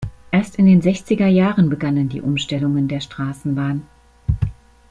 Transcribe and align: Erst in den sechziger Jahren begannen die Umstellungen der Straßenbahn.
Erst 0.31 0.55
in 0.55 0.65
den 0.65 0.81
sechziger 0.81 1.27
Jahren 1.27 1.69
begannen 1.69 2.09
die 2.09 2.21
Umstellungen 2.21 2.87
der 2.87 3.01
Straßenbahn. 3.01 3.83